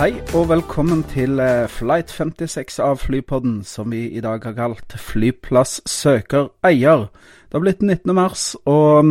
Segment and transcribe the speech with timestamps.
[0.00, 4.94] Hei og velkommen til eh, Flight 56 av Flypodden, som vi i dag har kalt
[4.96, 7.02] Flyplass søker eier.
[7.44, 8.14] Det har blitt 19.
[8.16, 9.10] mars, og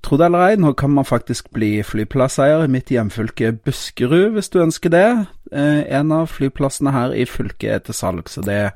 [0.00, 4.48] tro det eller ei, nå kan man faktisk bli flyplasseier i mitt hjemfylke Buskerud, hvis
[4.48, 5.04] du ønsker det.
[5.52, 8.70] Eh, en av flyplassene her i fylket er til salg, så det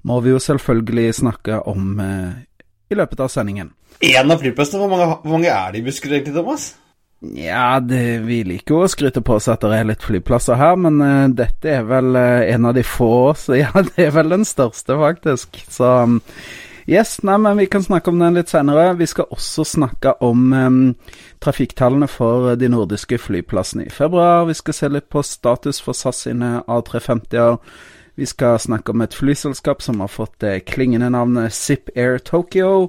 [0.00, 2.40] må vi jo selvfølgelig snakke om eh,
[2.88, 3.74] i løpet av sendingen.
[4.00, 6.70] En av flyplassene, hvor mange, hvor mange er det i Buskerud egentlig, Thomas?
[7.34, 10.76] Ja, det, vi liker jo å skryte på oss at det er litt flyplasser her,
[10.80, 14.32] men uh, dette er vel uh, en av de få, så ja, det er vel
[14.34, 15.58] den største, faktisk.
[15.72, 16.20] Så um,
[16.86, 18.92] yes, nei, men vi kan snakke om den litt senere.
[19.00, 20.80] Vi skal også snakke om um,
[21.44, 24.46] trafikktallene for de nordiske flyplassene i februar.
[24.50, 27.60] Vi skal se litt på status for SAS sine A350-er.
[28.16, 32.88] Vi skal snakke om et flyselskap som har fått det klingende navnet Zip Air Tokyo.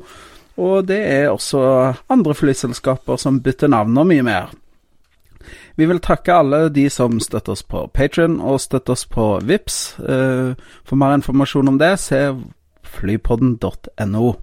[0.57, 1.61] Og det er også
[2.09, 4.49] andre flyselskaper som bytter navn og mye mer.
[5.77, 9.77] Vi vil takke alle de som støtter oss på Patrion og støtter oss på VIPS.
[10.01, 12.33] For mer informasjon om det, se
[12.97, 14.33] flypodden.no.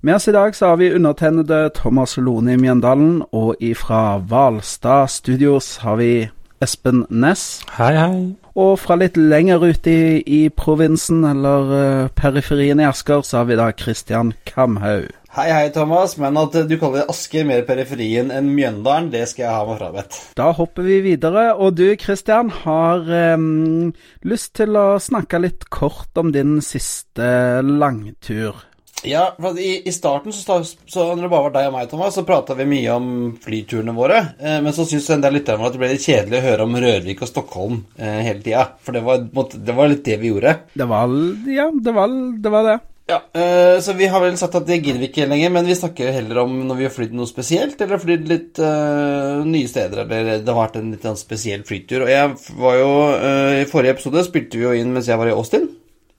[0.00, 5.10] Med oss i dag så har vi undertegnede Thomas Lone i Mjøndalen, og ifra Hvalstad
[5.10, 6.28] Studios har vi
[6.62, 7.64] Espen Næss.
[7.74, 8.20] Hei, hei.
[8.58, 13.50] Og fra litt lenger ute i, i provinsen, eller uh, periferien i Asker, så har
[13.50, 15.10] vi da Christian Kamhaug.
[15.38, 19.54] Hei, hei, Thomas, men at du kaller Asker mer periferien enn Mjøndalen, det skal jeg
[19.54, 20.16] ha meg frabedt.
[20.34, 23.92] Da hopper vi videre, og du Kristian har um,
[24.26, 27.28] lyst til å snakke litt kort om din siste
[27.62, 28.64] langtur.
[29.06, 32.18] Ja, for i, i starten, så, så, når det bare var deg og meg, Thomas,
[32.18, 34.18] så prata vi mye om flyturene våre.
[34.42, 36.78] Eh, men så syns en del lyttere at det ble litt kjedelig å høre om
[36.82, 38.72] Rørvik og Stockholm eh, hele tida.
[38.82, 39.22] For det var,
[39.54, 40.58] det var, litt det vi gjorde.
[40.74, 42.56] Det var Ja, det var det.
[42.58, 42.78] Var det.
[43.08, 45.76] Ja, eh, Så vi har vel sagt at det gidder vi ikke lenger, men vi
[45.78, 50.02] snakker heller om når vi har flydd noe spesielt, eller flydd litt uh, nye steder,
[50.04, 52.04] eller det har vært en litt sånn spesiell flytur.
[52.04, 55.30] Og jeg var jo uh, I forrige episode spilte vi jo inn mens jeg var
[55.30, 55.70] i Austin.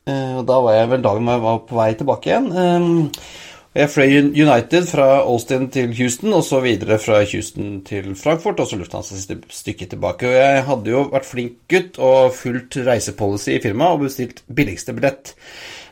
[0.09, 3.11] Og da var jeg vel dagen jeg var på vei tilbake igjen.
[3.77, 8.71] Jeg fløy United fra Austin til Houston, og så videre fra Houston til Frankfurt, og
[8.71, 10.25] så Lufthansa siste stykket tilbake.
[10.25, 14.97] Og jeg hadde jo vært flink gutt og fulgt reisepolicy i firmaet og bestilt billigste
[14.97, 15.35] billett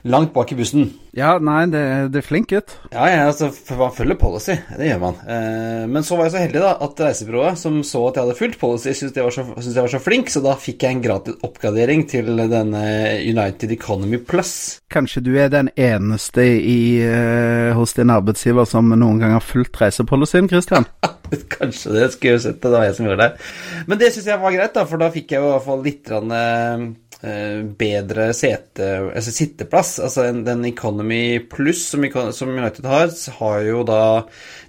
[0.08, 0.90] langt bak i bussen.
[1.18, 1.82] Ja, nei, det,
[2.14, 2.76] det er flink gutt.
[2.92, 4.54] Ja, ja, altså, man følger policy.
[4.78, 5.16] Det gjør man.
[5.26, 8.38] Eh, men så var jeg så heldig da, at reisebyrået, som så at jeg hadde
[8.38, 12.06] fulgt policy, syntes jeg, jeg var så flink, så da fikk jeg en gratis oppgradering
[12.12, 12.84] til denne
[13.24, 14.54] United Economy Plus.
[14.94, 19.82] Kanskje du er den eneste i, uh, hos din arbeidsgiver som noen gang har fulgt
[19.82, 20.86] reisepolicyen, Christian?
[21.58, 22.12] Kanskje det.
[22.14, 22.68] Skulle jo sett det.
[22.68, 23.50] Det var jeg som gjorde det.
[23.90, 25.84] Men det syns jeg var greit, da, for da fikk jeg jo i hvert fall
[25.90, 29.96] litt rann, uh, bedre sete, altså sitteplass.
[30.04, 34.02] Altså den Economy Plus som, United har, har jo da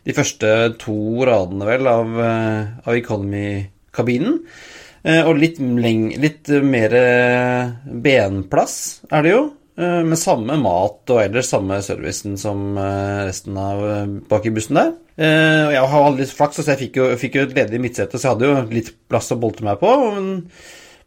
[0.08, 2.16] de første to radene, vel, av,
[2.86, 4.40] av Economy-kabinen.
[5.04, 6.96] Uh, og litt, litt mer
[7.86, 8.74] benplass
[9.12, 9.44] er det jo.
[9.78, 13.84] Med samme mat og ellers samme servicen som resten av
[14.26, 14.90] bak i bussen der.
[15.22, 18.26] Og jeg har litt flaks, så jeg fikk jo, fikk jo et ledig midtsete, så
[18.26, 19.92] jeg hadde jo litt plass å bolte meg på.
[20.16, 20.32] Men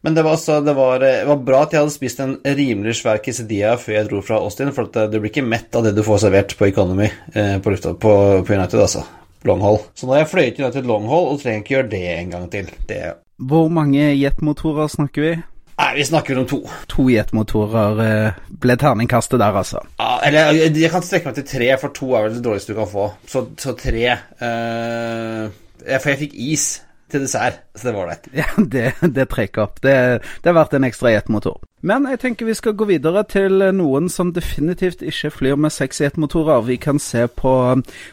[0.01, 2.95] men det var, altså, det, var, det var, bra at jeg hadde spist en rimelig
[2.97, 5.93] svær quesadilla før jeg dro fra Austin, for at du blir ikke mett av det
[5.97, 9.05] du får servert på Economy eh, på, lufta, på, på, United, altså.
[9.45, 9.61] Long
[9.97, 12.67] Så nå har jeg fløyet United long og trenger ikke gjøre det en gang til.
[12.89, 12.99] Det...
[13.41, 15.31] Hvor mange jetmotorer snakker vi?
[15.81, 16.59] Nei, Vi snakker om to.
[16.93, 19.81] To jetmotorer eh, ble terningkastet der, altså?
[19.97, 22.81] Ja, eller jeg kan strekke meg til tre, for to er vel det dårligste du
[22.83, 23.09] kan få.
[23.29, 24.05] Så, så tre.
[24.13, 25.43] Eh,
[25.97, 26.67] for jeg fikk is
[27.11, 28.31] til dessert, så det var ålreit.
[28.35, 29.81] Ja, det, det trekker opp.
[29.83, 31.59] Det, det har vært en ekstra jetmotor.
[31.81, 36.03] Men jeg tenker vi skal gå videre til noen som definitivt ikke flyr med seks
[36.03, 36.67] jetmotorer.
[36.67, 37.53] Vi kan se på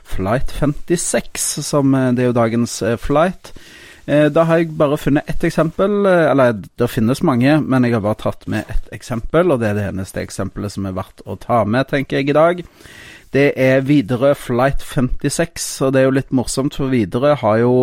[0.08, 3.52] Flight 56, som eh, det er jo dagens eh, flight.
[4.08, 8.06] Eh, da har jeg bare funnet ett eksempel, eller det finnes mange, men jeg har
[8.06, 11.36] bare tatt med ett eksempel, og det er det eneste eksempelet som er verdt å
[11.36, 12.64] ta med, tenker jeg i dag.
[13.36, 17.74] Det er Widerøe Flight 56, og det er jo litt morsomt, for Widerøe har jo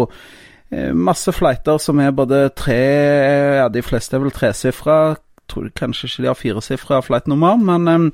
[0.72, 2.80] Masse flighter som er både tre
[3.60, 5.16] Ja, de fleste er vel tresifra.
[5.48, 8.08] Tror kanskje ikke de har firesifra flightnummer, men um,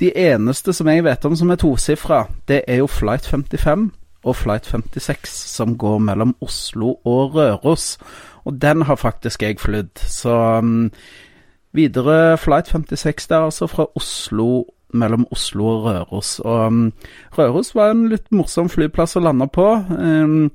[0.00, 3.88] de eneste som jeg vet om som er tosifra, det er jo Flight 55
[4.24, 7.98] og Flight 56, som går mellom Oslo og Røros.
[8.44, 10.90] Og den har faktisk jeg flydd, så um,
[11.74, 16.38] Videre flight 56 der, altså fra Oslo mellom Oslo og Røros.
[16.44, 16.80] Og um,
[17.36, 19.66] Røros var en litt morsom flyplass å lande på.
[19.90, 20.50] Um,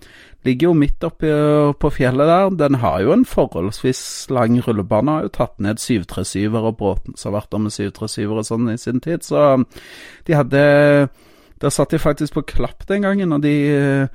[0.48, 1.32] ligger jo midt oppe
[1.80, 2.52] på fjellet der.
[2.64, 4.02] Den har jo en forholdsvis
[4.34, 5.18] lang rullebane.
[5.18, 8.72] Har jo tatt ned 737-er og Bråten som har vært der med 737-er og sånn
[8.74, 9.26] i sin tid.
[9.28, 9.68] Så um,
[10.28, 10.64] de hadde
[11.60, 14.08] Der satt de faktisk på klapp den gangen, og de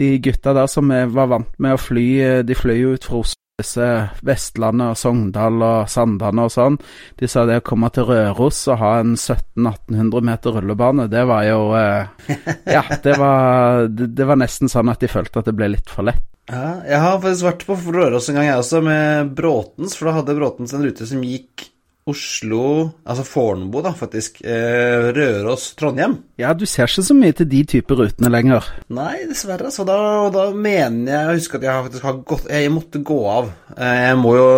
[0.00, 2.06] de gutta der som var vant med å fly,
[2.48, 3.86] de fløy jo ut fra Oslo disse
[4.24, 6.78] Vestlandet og Sogndal og Sandane og sånn,
[7.20, 11.44] de sa det å komme til Røros og ha en 1700-1800 meter rullebane, det var
[11.46, 12.32] jo eh,
[12.76, 16.08] Ja, det var, det, var, nesten sånn at de følte at det ble litt for
[16.08, 16.24] lett.
[16.50, 20.16] Ja, jeg har faktisk vært på Røros en gang, jeg også, med Bråtens, for da
[20.20, 21.68] hadde Bråtens en rute som gikk
[22.10, 24.40] Oslo, altså Fornebu, da, faktisk.
[24.42, 26.16] Eh, Røros, Trondheim.
[26.40, 28.66] Ja, du ser ikke så mye til de typer rutene lenger.
[28.90, 29.70] Nei, dessverre.
[29.70, 29.96] Så da,
[30.34, 33.52] da mener jeg å huske at jeg faktisk har gått Jeg måtte gå av.
[33.76, 34.48] Eh, jeg må jo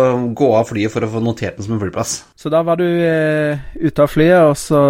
[0.41, 2.15] gå av flyet for å få notert den som en flyplass.
[2.33, 4.81] Så da var du eh, ute av flyet, og så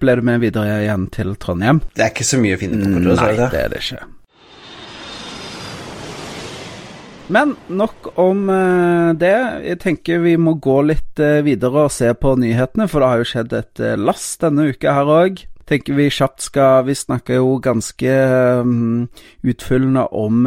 [0.00, 1.84] ble du med videre igjen til Trondheim?
[1.94, 3.06] Det er ikke så mye å finne på.
[3.12, 4.02] Nei, det er det ikke.
[7.30, 9.36] Men nok om uh, det.
[9.62, 13.22] Jeg tenker vi må gå litt uh, videre og se på nyhetene, for det har
[13.22, 15.44] jo skjedd et uh, lass denne uka her òg.
[15.70, 18.14] Tenker vi kjapt skal Vi snakker jo ganske
[18.60, 19.06] um,
[19.46, 20.42] utfyllende om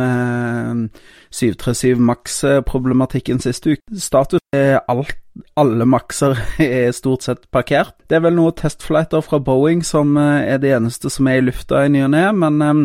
[1.32, 4.02] 737 Max-problematikken siste uke.
[4.04, 5.16] Status er alt
[5.60, 7.96] alle makser er stort sett parkert.
[8.08, 11.86] Det er vel noen testflighter fra Boeing som er det eneste som er i lufta
[11.86, 12.84] i ny og ne, men um,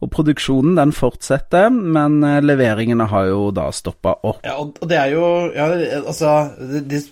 [0.00, 4.40] og produksjonen den fortsetter, men eh, leveringene har jo da stoppa opp.
[4.46, 5.66] Ja, og det er jo Ja,
[6.00, 7.02] altså de,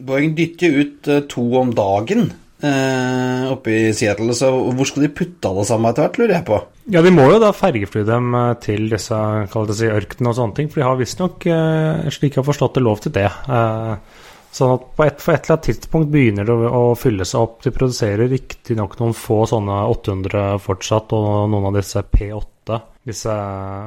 [0.00, 2.30] Boeing dytter jo ut to om dagen
[2.64, 6.46] uh, oppe i Seattle, så hvor skal de putte alle sammen etter hvert, lurer jeg
[6.48, 6.62] på?
[6.96, 8.32] Ja, de må jo da fergefly dem
[8.64, 9.20] til disse
[9.52, 12.48] kall det si, ørkenene og sånne ting, for de har visstnok, uh, slik jeg har
[12.48, 13.28] forstått det, lov til det.
[13.46, 14.21] Uh,
[14.52, 17.40] Sånn at på et, for et eller annet tidspunkt begynner det å, å fylle seg
[17.40, 17.60] opp.
[17.64, 23.36] De produserer riktignok noen få sånne 800 fortsatt, og noen av disse P8, disse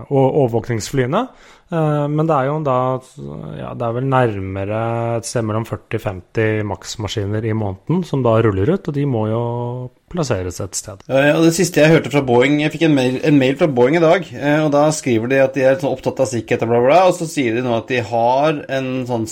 [0.10, 1.22] overvåkningsflyene.
[1.76, 2.78] Eh, men det er jo da
[3.60, 4.80] ja, det er vel nærmere
[5.20, 9.44] et sted mellom 40-50 maksmaskiner i måneden som da ruller ut, og de må jo
[10.16, 11.02] plasseres et sted.
[11.10, 13.68] Ja, og Det siste jeg hørte fra Boeing Jeg fikk en mail, en mail, fra
[13.68, 16.66] Boeing i dag, eh, og da skriver de at de er sånn opptatt av sikkerhet
[16.66, 19.26] og bla, bla, og så sier de nå at de har en sånn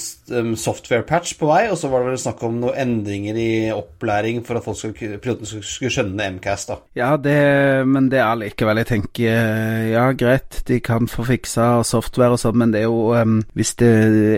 [0.59, 4.59] software-patch på vei, og så var det vel snakk om noen endringer i opplæring for
[4.59, 6.79] at folk skulle, skulle skjønne MCAS, da.
[6.97, 7.37] Ja, det,
[7.89, 12.57] men det er likevel Jeg tenker ja, greit, de kan få fiksa software og sånn,
[12.59, 13.91] men det er jo um, Hvis det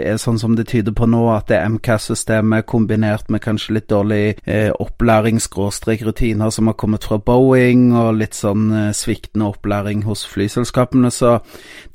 [0.06, 3.89] er sånn som det tyder på nå, at det er MCAS-systemet kombinert med kanskje litt
[3.92, 10.06] dårlig eh, opplæring-rutine rutiner som har kommet fra Boeing, og litt sånn eh, sviktende opplæring
[10.06, 11.39] hos flyselskapene, så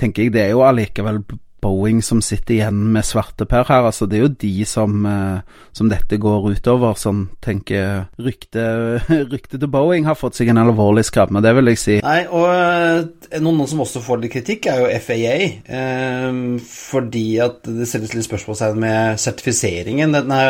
[0.00, 1.22] tenker jeg det er jo allikevel
[1.60, 3.88] Boeing som sitter igjen med svarteper her.
[3.88, 9.58] Altså, det er jo de som, eh, som dette går utover, som tenker Ryktet rykte
[9.58, 11.96] til Boeing har fått seg en alvorlig skrabbe, det vil jeg si.
[12.04, 15.36] Nei, og eh, noen, som også får litt kritikk, er jo FAA.
[15.78, 20.16] Eh, fordi at det stilles litt spørsmålstegn med sertifiseringen.
[20.16, 20.40] Denne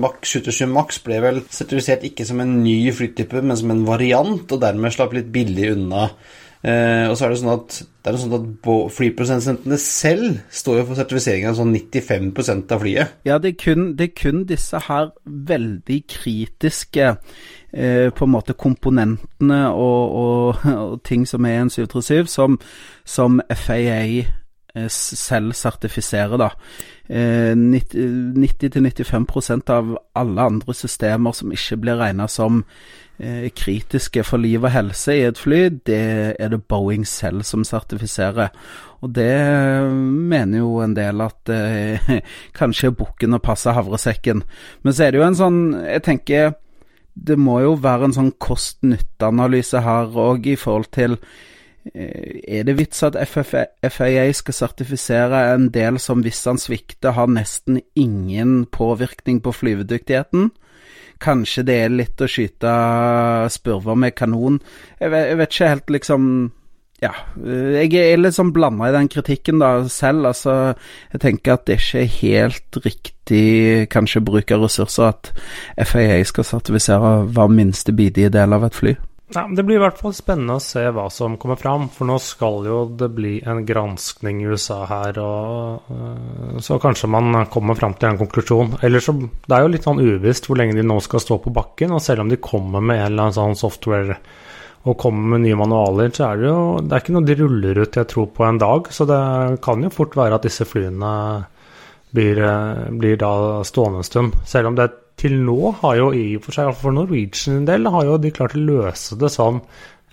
[0.00, 4.44] Max 77 Max ble vel sertifisert ikke som en ny flytype, men som en variant,
[4.50, 6.10] og dermed slapp litt billig unna
[6.64, 8.46] Eh, og så er det sånn at, det sånn at
[8.96, 13.06] flyprodusentene selv står jo for sertifiseringen av sånn 95% av flyet.
[13.28, 18.58] Ja, det er kun, det er kun disse her veldig kritiske eh, på en måte
[18.58, 22.50] komponentene og, og, og, ting som er en 737, som,
[23.04, 26.48] som FAA eh, selv sertifiserer, da.
[27.06, 32.64] 90-95% av alle andre systemer som ikke blir regna som
[33.56, 36.00] kritiske for liv og helse i et fly, det
[36.36, 38.50] er det Boeing selv som sertifiserer.
[39.04, 39.32] Og det
[39.92, 42.12] mener jo en del at eh,
[42.58, 44.44] kanskje er bukken å passe havresekken.
[44.82, 46.54] Men så er det jo en sånn Jeg tenker
[47.16, 51.16] det må jo være en sånn kost-nytte-analyse her òg i forhold til
[51.94, 57.32] eh, er det vits at FAA skal sertifisere en del som hvis han svikter, har
[57.32, 60.50] nesten ingen påvirkning på flyvedyktigheten?
[61.22, 62.72] Kanskje det er litt å skyte
[63.52, 64.60] spurver med kanon.
[65.00, 66.30] Jeg vet, jeg vet ikke helt, liksom
[67.04, 70.30] ja, jeg er litt sånn blanda i den kritikken da selv.
[70.30, 70.54] Altså,
[71.12, 73.42] jeg tenker at det ikke er helt riktig
[73.92, 75.30] kanskje bruk av ressurser at
[75.76, 78.96] FAA skal sertifisere hver minste bidige del av et fly.
[79.34, 82.14] Ja, det blir i hvert fall spennende å se hva som kommer fram, for nå
[82.22, 87.74] skal jo det bli en granskning i USA her, og uh, så kanskje man kommer
[87.74, 88.76] fram til en konklusjon.
[88.86, 91.54] Eller så Det er jo litt sånn uvisst hvor lenge de nå skal stå på
[91.56, 94.20] bakken, og selv om de kommer med en eller annen sånn software
[94.86, 97.80] og kommer med nye manualer, så er det jo Det er ikke noe de ruller
[97.82, 99.20] ut, jeg tror, på en dag, så det
[99.66, 101.10] kan jo fort være at disse flyene
[102.14, 104.38] blir, eh, blir da stående en stund.
[104.46, 107.88] Selv om det til nå har jo i og for seg, for Norwegian en del,
[107.92, 109.62] har jo de klart å løse det sånn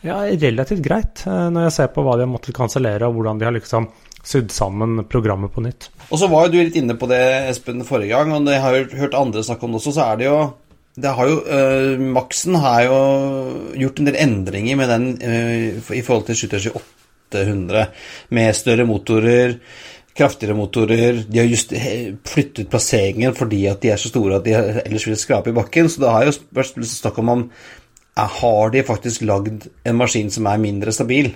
[0.03, 3.39] ja, relativt greit, eh, når jeg ser på hva de har måttet kansellere, og hvordan
[3.39, 3.87] de har liksom
[4.23, 5.89] sydd sammen programmet på nytt.
[6.09, 8.77] Og så var jo du litt inne på det, Espen, forrige gang, og jeg har
[8.77, 10.37] jo hørt andre snakke om det også, så er det jo
[10.93, 12.97] det har jo, uh, Maxen har jo
[13.81, 17.87] gjort en del endringer med den uh, i forhold til 72800,
[18.37, 19.55] med større motorer,
[20.17, 21.23] kraftigere motorer.
[21.27, 21.73] De har just
[22.29, 24.53] flyttet plasseringen fordi at de er så store at de
[24.83, 25.89] ellers vil skrape i bakken.
[25.89, 27.47] Så det har jo vært snakk om om
[28.13, 31.31] har de faktisk lagd en maskin som er mindre stabil,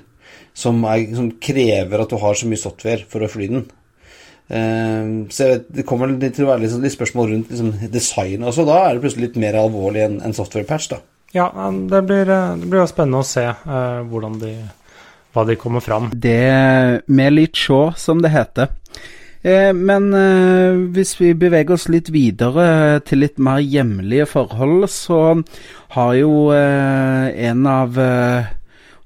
[0.54, 3.68] som, er, som krever at du har så mye software for å fly den.
[4.48, 8.68] Uh, så vet, Det kommer til å være litt, litt spørsmål rundt liksom, design også.
[8.70, 10.92] Da er det plutselig litt mer alvorlig enn en software-patch.
[10.94, 11.02] da.
[11.36, 11.50] Ja,
[11.92, 14.54] det blir, det blir spennende å se uh, hvordan de,
[15.36, 16.12] hva de kommer fram.
[16.14, 18.74] Det med litt sjå, som det heter.
[19.42, 25.42] Eh, men eh, hvis vi beveger oss litt videre til litt mer hjemlige forhold, så
[25.96, 28.54] har jo eh, en av eh,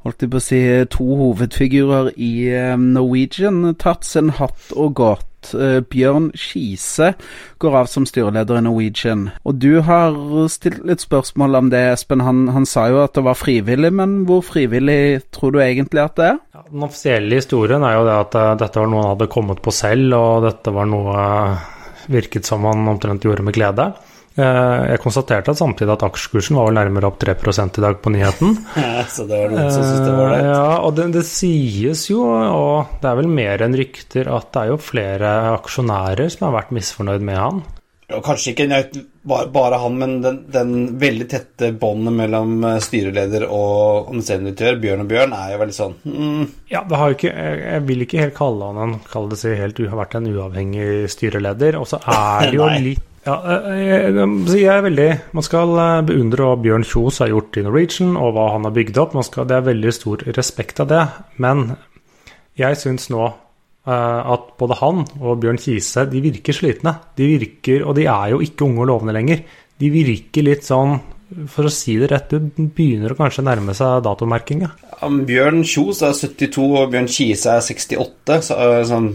[0.06, 0.62] holdt jeg på å si,
[0.94, 5.28] to hovedfigurer i eh, Norwegian tatt sin hatt og gått.
[5.53, 7.13] Eh, Bjørn Skise
[7.62, 9.27] går av som styreleder i Norwegian.
[9.48, 10.15] Og du har
[10.51, 12.24] stilt litt spørsmål om det, Espen.
[12.25, 16.17] Han, han sa jo at det var frivillig, men hvor frivillig tror du egentlig at
[16.19, 16.39] det er?
[16.55, 19.62] Ja, den offisielle historien er jo det at uh, dette var noe han hadde kommet
[19.65, 21.67] på selv, og dette var noe uh,
[22.12, 23.91] virket som han omtrent gjorde med glede.
[24.32, 28.14] Uh, jeg konstaterte at samtidig at aksjekursen var vel nærmere opp 3 i dag på
[28.14, 28.56] nyheten.
[28.82, 30.40] Ja, så det var noen som syntes det var det.
[30.46, 34.64] Ja, og det, det, sies jo, og det er vel mer enn rykter, at det
[34.64, 37.64] er jo flere aksjonærer som har vært misfornøyd med han.
[38.12, 44.80] Og kanskje ikke bare han, men den, den veldig tette båndet mellom styreleder og administrerende
[44.82, 46.42] Bjørn og Bjørn, er jo veldig sånn mm.
[46.74, 49.60] Ja, det har jo ikke Jeg vil ikke helt kalle han en Kall det seg
[49.60, 51.80] helt har vært en uavhengig styreleder.
[51.80, 53.36] Og så er det jo litt ja,
[53.78, 54.13] jeg,
[54.50, 55.75] jeg er veldig Man skal
[56.08, 59.13] beundre hva Bjørn Kjos har gjort i Norwegian, og hva han har bygd opp.
[59.28, 61.06] Skal, det er veldig stor respekt av det.
[61.44, 61.72] Men
[62.60, 63.30] jeg syns nå
[63.82, 66.96] at både han og Bjørn Kise de virker slitne.
[67.18, 69.42] De virker, og de er jo ikke unge og lovende lenger.
[69.82, 71.00] De virker litt sånn,
[71.50, 74.72] for å si det rett ut, begynner å kanskje nærme seg datomerkinga.
[74.92, 78.60] Ja, Bjørn Kjos er 72, og Bjørn Kise er 68, så
[78.92, 79.13] sånn,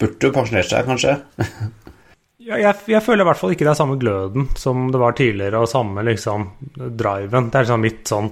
[0.00, 1.18] burde jo pensjonert seg, kanskje.
[2.46, 5.58] Jeg, jeg, føler i hvert fall ikke det er samme gløden som det var tidligere,
[5.64, 6.44] og samme liksom
[6.76, 7.48] driven.
[7.50, 8.28] Det er liksom mitt sånn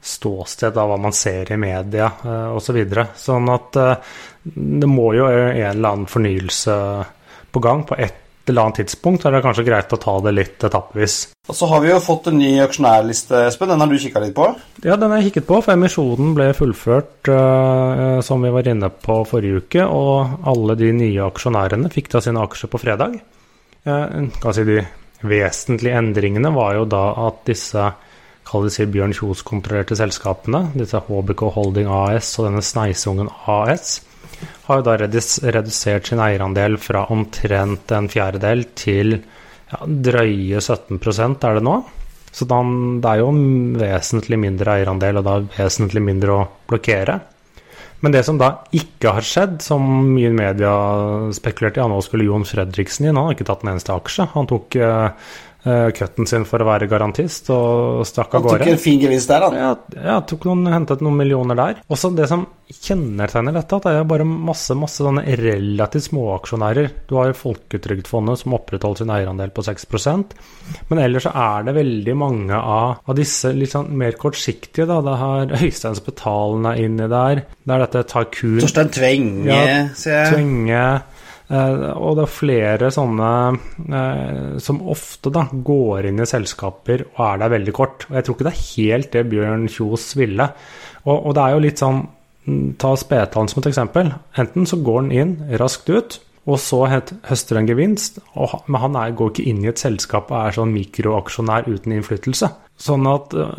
[0.00, 2.70] ståsted av hva man ser i media uh, osv.
[2.70, 3.08] Så videre.
[3.18, 6.76] sånn at uh, det må jo en eller annen fornyelse
[7.50, 7.82] på gang.
[7.88, 11.18] På et eller annet tidspunkt er det kanskje greit å ta det litt etappevis.
[11.50, 13.74] Og så har vi jo fått en ny aksjonærliste, Espen.
[13.74, 14.46] Den har du kikka litt på?
[14.86, 18.94] Ja, den har jeg kikket på, for emisjonen ble fullført, uh, som vi var inne
[18.94, 19.90] på forrige uke.
[19.90, 23.18] Og alle de nye aksjonærene fikk da sine aksjer på fredag.
[23.80, 24.82] Si de
[25.24, 27.90] vesentlige endringene var jo da at disse
[28.74, 34.00] si Bjørn Kjos-kontrollerte selskapene, disse HBK Holding AS og denne Sneisungen AS,
[34.66, 39.14] har jo da redusert sin eierandel fra omtrent en fjerdedel til
[39.70, 41.76] ja, drøye 17 er det nå.
[42.30, 43.30] Så det er jo
[43.78, 47.20] vesentlig mindre eierandel, og da vesentlig mindre å blokkere.
[48.00, 50.72] Men det som da ikke har skjedd, som mye media
[51.36, 53.18] spekulerte i, nå skulle Jon Fredriksen inn.
[53.18, 54.28] Han har ikke tatt en eneste aksje.
[54.32, 55.10] Han tok uh,
[55.62, 58.62] cutten sin for å være garantist og stakk av gårde.
[58.62, 59.50] Han tok en fin gevinst der, da.
[59.60, 61.82] Ja, ja tok noen, hentet noen millioner der.
[61.92, 66.90] Også det som kjennetegner dette, at det er bare masse masse sånne relativt småaksjonærer.
[67.10, 70.36] Du har jo Folketrygdfondet som opprettholdt sin eierandel på 6%
[70.90, 74.86] men ellers så er det veldig mange av, av disse litt sånn mer kortsiktige.
[74.88, 77.42] da, Det har Øystein Spetalen er inni der.
[77.64, 80.34] Det er dette Tycoon Torstein Tvenge, ja, ser jeg.
[80.34, 80.84] Tvenge.
[81.50, 83.30] Uh, og det er flere sånne
[83.90, 88.06] uh, som ofte da går inn i selskaper og er der veldig kort.
[88.06, 90.46] Og jeg tror ikke det er helt det Bjørn Kjos ville.
[91.02, 92.02] Og, og det er jo litt sånn
[92.80, 94.14] Ta Spetalen som et eksempel.
[94.40, 96.16] Enten så går han inn raskt ut,
[96.48, 100.38] og så høster han gevinst, men han er, går ikke inn i et selskap og
[100.40, 102.48] er sånn mikroaksjonær uten innflytelse.
[102.80, 103.50] Sånn at uh,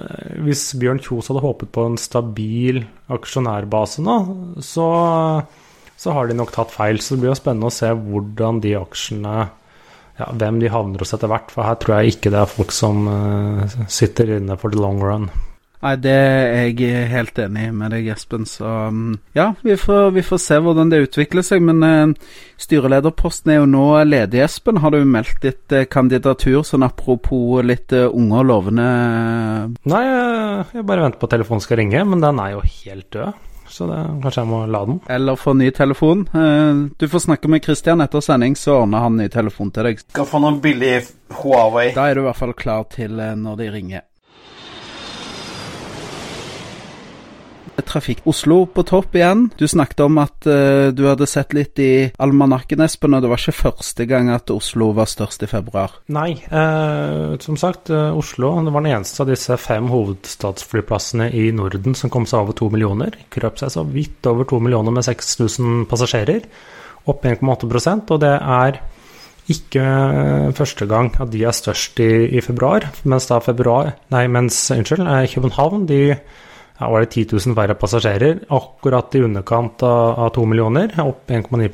[0.41, 2.81] hvis Bjørn Kjos hadde håpet på en stabil
[3.13, 4.17] aksjonærbase nå,
[4.65, 4.87] så,
[6.01, 7.01] så, har de nok tatt feil.
[7.01, 9.35] Så det blir jo spennende å se hvordan de aksjene
[10.19, 12.73] ja, Hvem de havner hos etter hvert, for her tror jeg ikke det er folk
[12.75, 15.29] som uh, sitter inne for the long run.
[15.81, 18.43] Nei, det er jeg helt enig med deg, Espen.
[18.45, 21.63] Så mm, ja, vi får, vi får se hvordan det utvikler seg.
[21.65, 24.81] Men uh, styrelederposten er jo nå ledig, Espen.
[24.83, 28.89] Har du meldt ditt uh, kandidatur, sånn apropos litt unge og lovende
[29.89, 30.03] Nei,
[30.75, 33.47] jeg bare venter på at telefonen skal ringe, men den er jo helt død.
[33.71, 34.99] Så det, kanskje jeg må la den.
[35.09, 36.27] Eller få ny telefon.
[36.33, 39.99] Eh, Du får snakke med Christian etter sending, så ordner han ny telefon til deg.
[40.11, 41.01] Skal få noen billig
[41.41, 41.91] Huawei.
[41.95, 44.01] Da er du i hvert fall klar til eh, når de ringer.
[47.87, 49.47] Trafikk Oslo på topp igjen.
[49.59, 53.41] Du snakket om at uh, du hadde sett litt i almanakken, Espen, og det var
[53.41, 55.97] ikke første gang at Oslo var størst i februar.
[56.13, 61.97] Nei, uh, som sagt, uh, Oslo var den eneste av disse fem hovedstadsflyplassene i Norden
[61.97, 63.17] som kom seg over to millioner.
[63.33, 66.47] Krøp seg så vidt over to millioner med 6000 passasjerer,
[67.09, 68.81] opp 1,8% og det er
[69.51, 69.83] ikke
[70.55, 75.07] første gang at de er størst i, i februar, mens da februar Nei, mens, unnskyld,
[75.33, 76.01] København de
[76.89, 81.67] var det 10 000 færre passasjerer, akkurat i underkant av, av 2 millioner, opp 1,9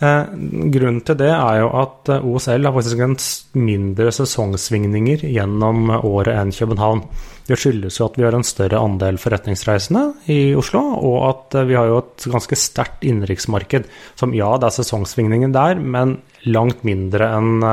[0.00, 0.30] eh,
[0.74, 3.16] Grunnen til det er jo at eh, OSL har faktisk en
[3.60, 7.04] mindre sesongsvingninger gjennom året enn København.
[7.46, 11.68] Det skyldes jo at vi har en større andel forretningsreisende i Oslo, og at eh,
[11.70, 13.88] vi har jo et ganske sterkt innenriksmarked.
[14.18, 17.66] Som ja, det er sesongsvingninger der, men langt mindre enn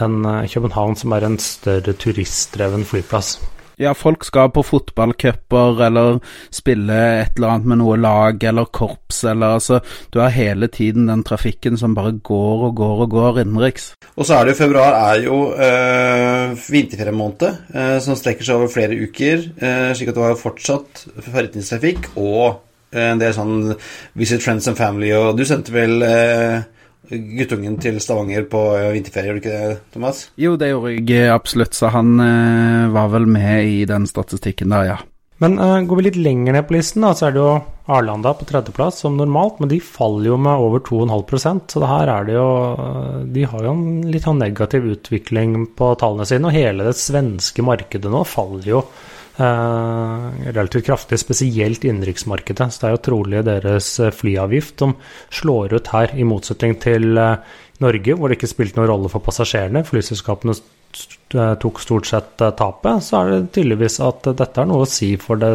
[0.00, 3.36] en eh, København, som er en større turistdreven flyplass.
[3.76, 6.14] Ja, folk skal på fotballcuper eller
[6.54, 11.10] spille et eller annet med noe lag eller korps eller altså Du har hele tiden
[11.10, 13.90] den trafikken som bare går og går og går innenriks.
[14.16, 18.72] Og så er det jo februar er jo øh, vinterferiemåned, øh, som strekker seg over
[18.72, 19.44] flere uker.
[19.60, 22.62] øh, slik at har jo fortsatt forretningstrafikk og
[22.96, 23.74] en del sånn
[24.16, 25.12] Visit Friends and Family.
[25.12, 26.64] Og du sendte vel øh,
[27.10, 30.22] guttungen til Stavanger på øh, vinterferie, gjorde du ikke det, Thomas?
[30.40, 34.74] Jo, det gjorde jeg eh, absolutt, så han eh, var vel med i den statistikken
[34.74, 34.98] der, ja.
[35.42, 37.50] Men uh, går vi litt lenger ned på listen, da, så er det jo
[37.92, 42.10] Arlanda på tredjeplass som normalt, men de faller jo med over 2,5% så det her
[42.10, 42.46] er det jo
[42.82, 46.96] eh, De har jo en litt sånn negativ utvikling på tallene sine, og hele det
[46.98, 49.04] svenske markedet nå faller jo eh,
[49.38, 52.70] relativt kraftig, spesielt innenriksmarkedet.
[52.72, 54.96] Så det er jo trolig deres eh, flyavgift som
[55.34, 57.36] slår ut her, i motsetning til eh,
[57.84, 59.84] Norge, hvor det ikke spilte noen rolle for passasjerene.
[59.84, 63.04] Flyselskapene eh, tok stort sett eh, tapet.
[63.04, 65.52] Så er det tydeligvis at eh, dette har noe å si for det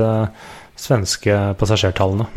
[0.80, 2.30] svenske passasjertallene.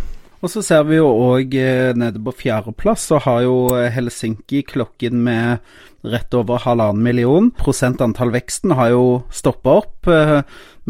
[0.44, 1.54] Og så ser vi jo òg
[1.96, 5.64] nede på fjerdeplass, så har jo eh, Helsinki klokken med
[6.04, 7.50] rett over halvannen million.
[7.56, 10.40] Prosentantallveksten har jo stoppa opp, eh,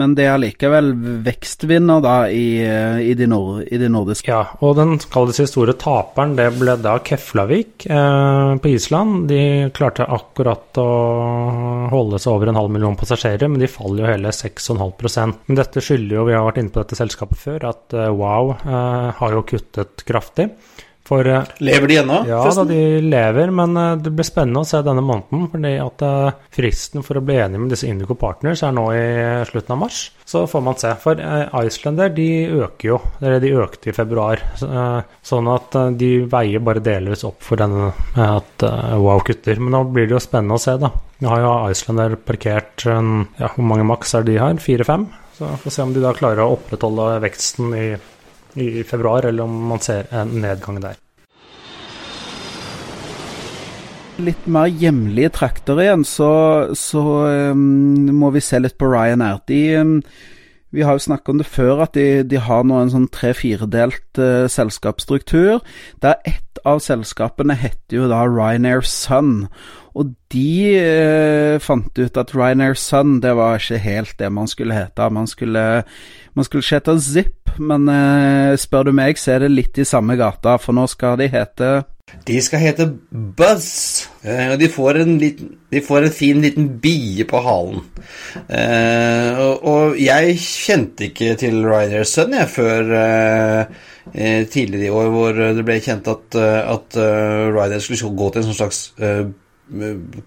[0.00, 0.90] men det er likevel
[1.24, 4.32] vekstvinner da i, eh, i, de, nord, i de nordiske.
[4.32, 9.28] Ja, og den kalles store taperen, det ble da Keflavik eh, på Island.
[9.30, 10.88] De klarte akkurat å
[11.92, 15.82] holde seg over en halv million passasjerer, men de faller jo hele 6,5% Men dette
[15.84, 19.38] skylder jo, vi har vært inne på dette selskapet før, at eh, Wow eh, har
[19.38, 20.50] jo kuttet kraftig.
[21.04, 22.22] For eh, Lever de ennå?
[22.28, 25.48] ja da, de lever, men eh, det blir spennende å se denne måneden.
[25.52, 29.04] fordi at eh, fristen for å bli enig med disse Indigo Partners er nå i
[29.50, 29.98] slutten av mars.
[30.24, 30.94] Så får man se.
[31.02, 31.20] For
[31.60, 32.28] Islander de
[32.64, 33.00] øker jo.
[33.20, 34.40] Det er de økte i februar.
[34.56, 39.60] Sånn at de veier bare delvis opp for denne at Wow kutter.
[39.60, 40.90] Men nå blir det jo spennende å se, da.
[41.20, 44.56] Nå har jo Islander parkert en, ja, Hvor mange maks er de har?
[44.62, 45.06] Fire-fem?
[45.36, 47.86] Så får se om de da klarer å opprettholde veksten i
[48.54, 51.00] i februar, eller om man ser en nedgang der.
[54.22, 56.30] Litt mer hjemlige trakter igjen, så,
[56.78, 57.02] så
[57.50, 59.40] um, må vi se litt på Ryanair.
[59.50, 59.96] De, um,
[60.74, 64.22] vi har jo snakket om det før, at de, de har nå en sånn tre-firedelt
[64.22, 65.62] uh, selskapsstruktur.
[66.02, 69.48] Der ett av selskapene heter jo da Ryanair Sun.
[69.94, 74.78] Og de uh, fant ut at Ryanair Sun, det var ikke helt det man skulle
[74.78, 75.10] hete.
[75.14, 75.84] Man skulle,
[76.34, 79.86] man skulle ikke hete Zip, men eh, spør du meg, så er det litt i
[79.86, 81.70] samme gata, for nå skal de hete
[82.26, 84.08] De skal hete Buzz.
[84.26, 87.80] Eh, og de får, en liten, de får en fin liten bie på halen.
[88.48, 93.78] Eh, og, og jeg kjente ikke til Ryders Sun jeg, før eh,
[94.12, 98.30] eh, tidligere i år, hvor det ble kjent at, eh, at uh, Ryanair skulle gå
[98.30, 99.24] til en sånn slags uh,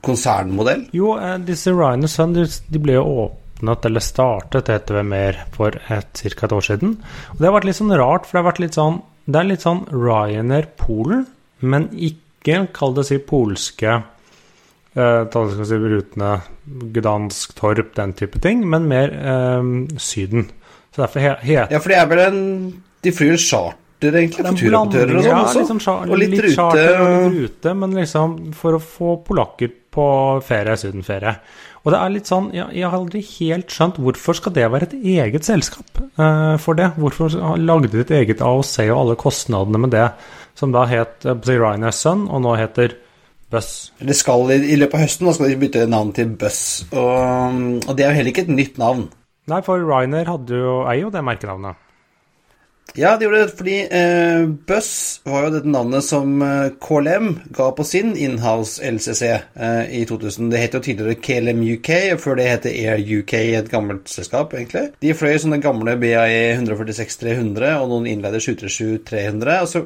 [0.02, 0.88] konsernmodell.
[0.96, 5.46] Jo, eh, disse Ryanair Sun de, de ble jo åpnet, eller startet, heter det mer,
[5.56, 6.46] for et, ca.
[6.46, 6.98] et år siden.
[7.34, 9.48] Og det har vært litt sånn rart, for det har vært litt sånn Det er
[9.50, 11.26] litt sånn Ryanair Polen,
[11.60, 13.98] men ikke, kall det si, polske
[14.96, 16.38] eh, si, rutene
[16.96, 20.48] Gdansk, Torp, den type ting, men mer eh, Syden.
[20.96, 22.40] Så derfor he, heter Ja, for det er vel en
[23.04, 24.46] De flyr en charter, egentlig?
[24.46, 25.66] for er Turoperatører og sånn ja, også?
[25.66, 26.56] Liksom, og litt, litt rute.
[26.56, 30.06] charter og litt rute, men liksom for å få polakker på
[30.46, 31.34] ferie, sydenferie.
[31.88, 34.90] Og det er litt sånn, jeg, jeg har aldri helt skjønt hvorfor skal det være
[34.90, 36.90] et eget selskap uh, for det?
[37.00, 37.32] Hvorfor
[37.62, 40.10] lagde de et eget AOC og alle kostnadene med det,
[40.60, 42.98] som da het uh, Ryanair Sun, og nå heter
[43.54, 43.94] Buss?
[44.04, 47.96] Det skal i, løpet av høsten da skal de bytte navn til Buss, og, og
[47.96, 49.08] det er jo heller ikke et nytt navn.
[49.48, 51.87] Nei, for Ryanair hadde jo, er jo det merkenavnet.
[52.96, 57.68] Ja, det gjorde det fordi eh, Buss var jo dette navnet som eh, KLM ga
[57.76, 60.50] på sin inhouse LCC eh, i 2000.
[60.52, 64.88] Det het jo tidligere KLM UK, før det het Air UK, et gammelt selskap, egentlig.
[65.04, 69.84] De fløy sånne gamle BAE 146-300 og noen innleide 737-300, altså,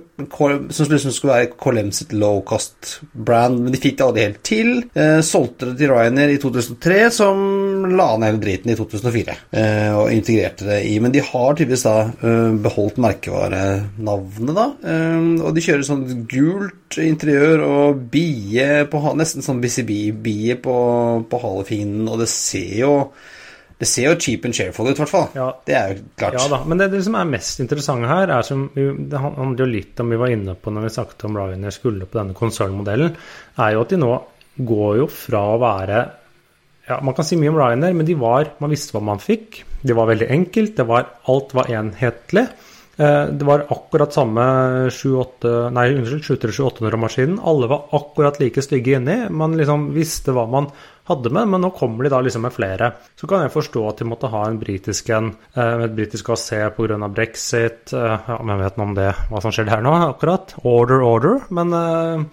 [0.72, 4.72] som liksom skulle være KLM sitt low cost-brand, men de fikk det aldri helt til.
[4.94, 7.44] Eh, solgte det til Ryanair i 2003, som
[7.92, 10.96] la ned hele driten i 2004 eh, og integrerte det i.
[11.04, 12.56] Men de har tydeligvis da eh,
[12.92, 14.66] beholdt merkevarenavnet, da.
[14.84, 20.76] Um, og de kjører sånn gult interiør og bie på Nesten sånn BCB-bie på,
[21.30, 22.96] på halefinnen, og det ser jo
[23.82, 25.30] det ser jo cheap and cheerful ut, i hvert fall.
[25.34, 25.48] Ja.
[25.66, 26.36] Det er jo klart.
[26.38, 29.70] Ja da, men det, det som er mest interessante her, er som det handler jo
[29.72, 33.16] litt om vi var inne på når vi snakket om Ryanair skulle på denne konsernmodellen,
[33.58, 34.12] er jo at de nå
[34.70, 36.02] går jo fra å være
[36.92, 39.64] ja, Man kan si mye om Ryanair, men de var, man visste hva man fikk.
[39.82, 40.76] Det var veldig enkelt.
[40.78, 42.46] Det var, alt var enhetlig.
[42.98, 44.42] Eh, det var akkurat samme
[44.90, 47.40] 7-800-maskinen.
[47.44, 49.30] Alle var akkurat like stygge inni.
[49.30, 50.68] Man liksom visste hva man
[51.12, 52.92] hadde med, men nå kommer de da liksom med flere.
[53.20, 56.30] Så kan jeg forstå at de måtte ha en britisk en, eh, med et britisk
[56.30, 57.08] AC pga.
[57.08, 57.94] brexit.
[57.94, 60.54] Eh, ja, men vet noe om det, hva som skjer der nå, akkurat.
[60.64, 61.40] Order, order.
[61.50, 62.24] Men uh,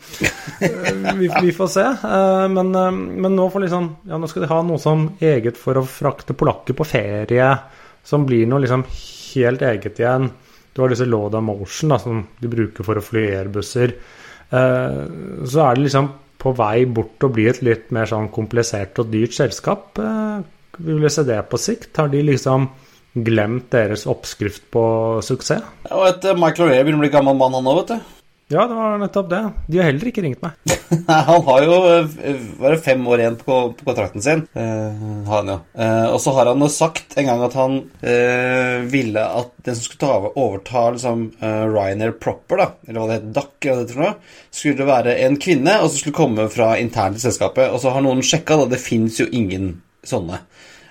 [1.21, 1.87] vi, vi, får se.
[2.05, 5.57] Uh, men, uh, men, nå får liksom Ja, nå skal de ha noe som eget
[5.57, 7.49] for å frakte polakker på ferie,
[8.05, 10.31] som blir noe liksom helt eget igjen.
[10.75, 13.95] Du har disse Loda Motion da, som de bruker for å fly airbusser.
[14.49, 15.01] Eh,
[15.45, 19.11] så er det liksom på vei bort og bli et litt mer sånn komplisert og
[19.13, 19.99] dyrt selskap.
[19.99, 20.45] Eh,
[20.79, 21.91] vil vi se det på sikt?
[21.99, 22.69] Har de liksom
[23.27, 24.85] glemt deres oppskrift på
[25.25, 25.65] suksess?
[25.89, 28.18] Ja, og et uh, Michael Ray begynner å bli gammel mann, han òg, vet du.
[28.49, 29.41] Ja, det var nettopp det.
[29.69, 30.55] De har heller ikke ringt meg.
[30.65, 31.75] Nei, han har jo
[32.63, 34.47] bare fem år igjen på, på kontrakten sin.
[34.57, 35.57] Eh, han jo.
[35.77, 39.77] eh, og så har han jo sagt en gang at han eh, ville at den
[39.77, 43.85] som skulle ta overta liksom, Ryanair proper, da, eller hva det heter, DAC, eller hva
[43.85, 47.69] det heter, skulle være en kvinne, og så skulle komme fra internt i selskapet.
[47.69, 49.75] Og så har noen sjekka, da, det fins jo ingen
[50.09, 50.41] sånne.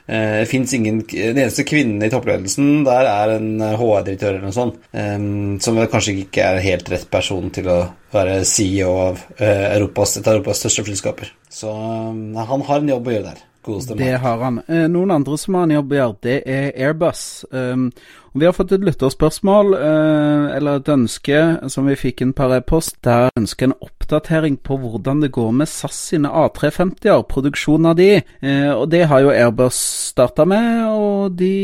[0.07, 4.77] Det fins ingen Den eneste kvinnen i toppledelsen der er en HR-direktør eller noe sånt,
[4.95, 7.75] um, som kanskje ikke er helt rett person til å
[8.13, 11.33] være CEO av Europas, et av Europas største flyselskaper.
[11.51, 13.43] Så han har en jobb å gjøre der.
[13.97, 14.61] Det har han.
[14.67, 17.21] Eh, noen andre som har en jobb å gjøre, det er Airbus.
[17.51, 17.89] Um,
[18.37, 21.41] vi har fått et lytterspørsmål, uh, eller et ønske,
[21.73, 22.99] som vi fikk inn per e-post.
[23.07, 28.11] Der ønsker en oppdatering på hvordan det går med SAS sine A350-er, produksjonen av de.
[28.43, 29.81] Uh, og det har jo Airbus
[30.13, 31.55] starta med, og de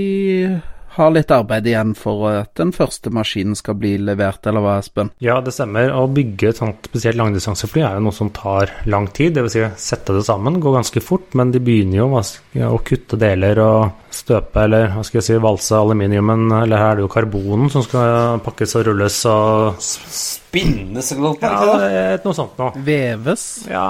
[0.96, 5.10] har litt arbeid igjen for at den første maskinen skal bli levert, eller hva, Espen?
[5.24, 5.94] Ja, det stemmer.
[5.96, 9.38] Å bygge et sånt spesielt langdistansefly er jo noe som tar lang tid.
[9.38, 9.58] Dvs.
[9.58, 12.10] Si sette det sammen går ganske fort, men de begynner jo
[12.70, 17.00] å kutte deler og støpe eller hva skal jeg si, valse aluminiumen, eller her er
[17.00, 21.38] det jo karbonen som skal pakkes og rulles og Spinnes eller noe?
[21.40, 21.46] sånt?
[21.50, 22.84] Ja, det er noe sånt noe.
[22.86, 23.46] Veves?
[23.70, 23.86] Ja.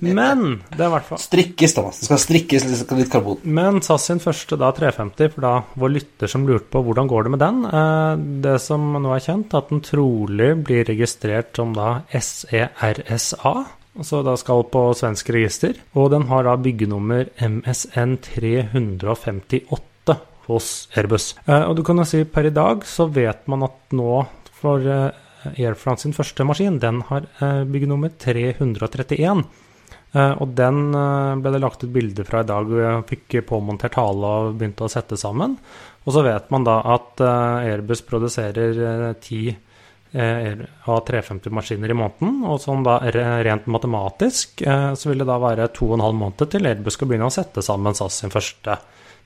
[0.00, 1.84] Men det er i hvert fall Strikkes, da.
[1.92, 3.42] Det skal strikkes litt karbon.
[3.44, 7.28] Men SAS sin første da 350, for da vår lytter som lurte på hvordan går
[7.28, 7.60] det med den.
[7.68, 13.54] Eh, det som nå er kjent, at den trolig blir registrert som da SERSA
[14.00, 15.76] så da skal på svensk register.
[15.92, 20.16] Og den har da byggenummer MSN 358
[20.48, 21.34] hos Airbus.
[21.44, 24.22] Eh, og du kan jo si per i dag så vet man at nå
[24.62, 25.10] for eh,
[25.58, 29.44] Air France sin første maskin, den har eh, byggenummer 331.
[30.12, 30.92] Eh, og den
[31.42, 34.86] ble det lagt ut bilde fra i dag, hvor jeg fikk påmontert hale og begynte
[34.86, 35.56] å sette sammen.
[36.02, 39.44] Og så vet man da at Airbus produserer ti
[40.14, 40.52] Eh,
[40.84, 42.42] av 350-maskiner i måneden.
[42.44, 46.18] Og sånn da rent matematisk eh, så vil det da være to og en halv
[46.20, 48.76] måned til Airbus skal begynne å sette sammen SAS sin første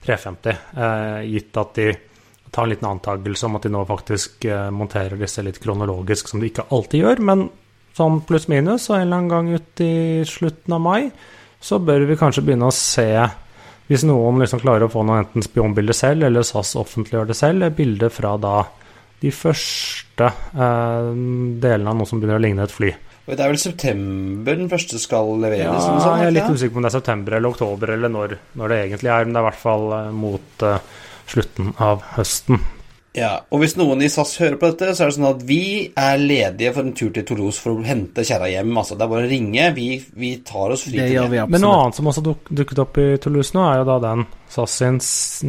[0.07, 0.61] 350.
[0.79, 1.89] Eh, gitt at de
[2.55, 6.53] tar en liten antakelse om at de nå faktisk monterer disse litt kronologisk, som de
[6.53, 7.25] ikke alltid gjør.
[7.33, 7.43] Men
[7.99, 11.11] sånn pluss-minus, og en eller annen gang ut i slutten av mai,
[11.59, 13.11] så bør vi kanskje begynne å se
[13.91, 17.67] hvis noen liksom klarer å få noe enten spionbilde selv, eller SAS offentliggjør det selv,
[17.75, 18.61] bilde fra da
[19.21, 19.35] de
[20.17, 21.11] første eh,
[21.61, 22.93] delene av noe som begynner å ligne et fly.
[23.27, 25.67] Det er vel september den første skal leveres?
[25.67, 28.37] Ja, sånn, jeg er litt usikker på om det er september eller oktober, eller når,
[28.55, 29.27] når det egentlig er.
[29.27, 30.77] Men det er i hvert fall eh, mot uh,
[31.27, 32.63] slutten av høsten.
[33.17, 35.61] Ja, og hvis noen i SAS hører på dette, så er det sånn at vi
[35.89, 38.73] er ledige for en tur til Toulouse for å hente kjerra hjem.
[38.77, 39.69] Altså, det er bare å ringe.
[39.77, 39.89] Vi,
[40.21, 41.47] vi tar oss fri til det.
[41.49, 44.27] Men noe annet som også duk, dukket opp i Toulouse nå, er jo da den
[44.47, 44.99] SAS sin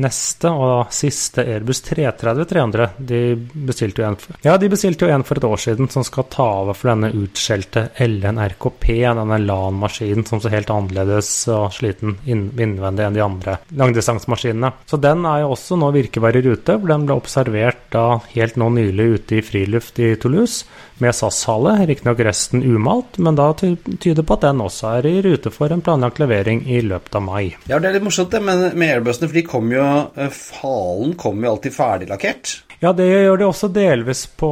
[0.02, 2.88] neste og siste Airbus 330-300.
[2.98, 6.26] De bestilte jo en Ja, de bestilte jo en for et år siden som skal
[6.34, 12.18] ta over for denne utskjelte LN RKP, denne LAN-maskinen som så helt annerledes og sliten
[12.26, 14.74] innvendig enn de andre langdistansemaskinene.
[14.90, 18.20] Så den er jo også nå virkevar i rute, for den ble observert levert da
[18.34, 20.66] helt nå nylig ute i friluft i Toulouse,
[21.02, 21.86] med SAS-hale.
[21.90, 25.84] Riktignok resten umalt, men da tyder på at den også er i rute for en
[25.86, 27.56] planlagt levering i løpet av mai.
[27.70, 29.86] Ja, det er litt morsomt det med, med for de kom jo
[30.34, 32.58] Falen kom jo alltid ferdiglakkert.
[32.78, 34.48] Ja, det gjør de også delvis på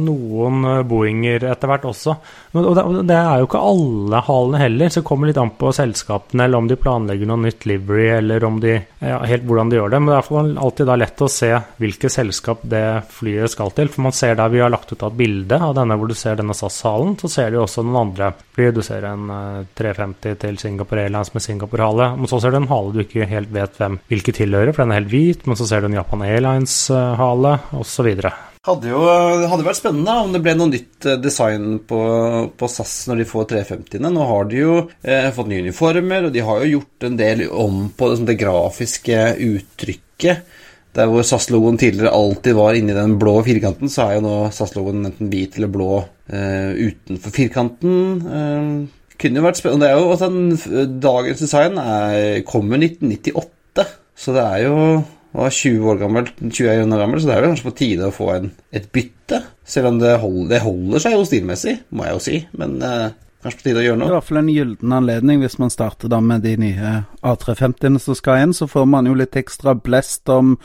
[0.00, 2.14] noen eh, Boenger etter hvert også.
[2.56, 6.46] Og det er jo ikke alle halene heller, så det kommer litt an på selskapene,
[6.46, 9.92] eller om de planlegger noe nytt livery, eller om de ja, helt hvordan de gjør
[9.92, 10.00] det.
[10.00, 11.50] Men det er alltid da lett å se
[11.82, 13.92] hvilket selskap det flyet skal til.
[13.92, 16.40] For man ser der vi har lagt ut et bilde av denne hvor du ser
[16.40, 18.70] denne SAS-halen, så ser du også noen andre fly.
[18.72, 19.28] Du ser en
[19.76, 22.14] 350 eh, til Singapore Airlines med Singapore-hale.
[22.16, 24.96] Men så ser du en hale du ikke helt vet hvem hvilke tilhører, for den
[24.96, 25.44] er helt hvit.
[25.44, 28.08] Men så ser du en Japan Airlines-hale osv.
[28.68, 29.00] Hadde jo
[29.48, 32.00] hadde vært spennende om det ble noe nytt eh, design på,
[32.58, 34.10] på SAS når de får 350-ene.
[34.12, 37.44] Nå har de jo eh, fått nye uniformer, og de har jo gjort en del
[37.48, 40.56] om på det, det grafiske uttrykket.
[40.98, 45.06] Der hvor SAS-logoen tidligere alltid var inni den blå firkanten, så er jo nå SAS-logoen
[45.06, 48.00] enten hvit eller blå eh, utenfor firkanten.
[48.26, 49.86] Eh, kunne jo vært spennende.
[49.86, 53.86] Det er jo at den, Dagens design er, kommer 1998,
[54.18, 54.76] så det er jo
[55.36, 58.08] og er 20 år gammel, 21 år gammel, så det er vel kanskje på tide
[58.08, 59.42] å få en, et bytte.
[59.68, 62.38] Selv om det holder, det holder, seg jo stilmessig, må jeg jo si.
[62.60, 63.10] Men eh,
[63.44, 64.06] kanskje på tide å gjøre noe.
[64.06, 66.94] Det er i hvert fall en gyllen anledning hvis man starter da med de nye
[67.20, 68.56] A350-ene som skal inn.
[68.56, 70.56] Så får man jo litt ekstra blest om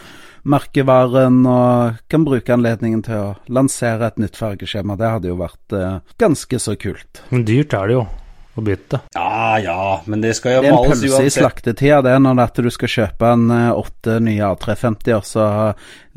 [0.47, 4.95] merkevaren og kan bruke anledningen til å lansere et nytt fargeskjema.
[4.99, 7.25] Det hadde jo vært eh, ganske så kult.
[7.35, 8.07] Men dyrt er det jo
[8.55, 8.99] å bytte.
[9.15, 11.01] Ja ja, men det skal jo males uansett.
[11.01, 14.19] Det er en pølse i slaktetida, det, når at du skal kjøpe en eh, åtte
[14.23, 15.49] nye A350-er, så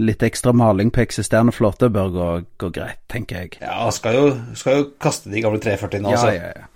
[0.05, 3.59] litt ekstra maling på eksisterende flåte bør gå, gå, greit, tenker jeg.
[3.65, 6.33] Ja, skal jo, skal jo kaste de gamle 340-ene altså.
[6.37, 6.73] Ja, ja, ja.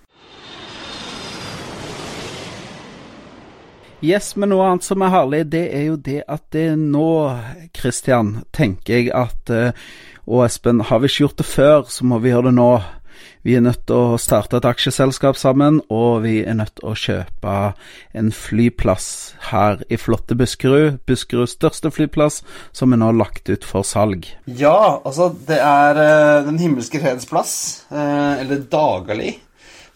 [4.01, 7.09] Yes, men noe annet som er herlig, det er jo det at det nå,
[7.77, 9.77] Christian, tenker jeg at eh,
[10.25, 12.70] Og Espen, har vi ikke gjort det før, så må vi gjøre det nå.
[13.40, 16.96] Vi er nødt til å starte et aksjeselskap sammen, og vi er nødt til å
[16.98, 17.55] kjøpe
[18.20, 19.07] en flyplass
[19.48, 20.98] her i flotte Buskerud.
[21.09, 22.42] Buskeruds største flyplass,
[22.76, 24.29] som er nå lagt ut for salg.
[24.44, 27.55] Ja, altså det er uh, Den himmelske freds plass,
[27.88, 29.33] uh, eller Dagali,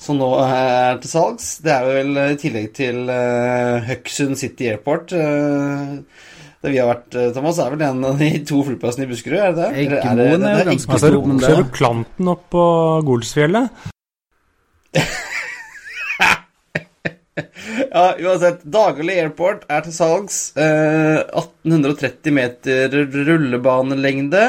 [0.00, 1.58] som nå er til salgs.
[1.64, 3.12] Det er vel i tillegg til
[3.90, 5.12] Høgsund City Airport.
[5.12, 6.00] Uh,
[6.64, 9.36] det vi har vært, eh, Thomas, er vel en av de to flyplassene i Buskerud?
[9.38, 9.70] er det det?
[9.82, 11.16] Eggemoen er, det ganske stor.
[11.20, 12.64] Altså, ser du Klanten opp på
[13.04, 13.66] Golsfjellet?
[17.92, 18.64] ja, uansett.
[18.64, 20.38] Daglig Airport er til salgs.
[20.56, 22.88] Eh, 1830 meter
[23.28, 24.44] rullebanelengde.